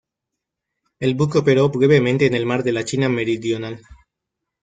[0.99, 3.79] El buque operó brevemente en el Mar de la China Meridional.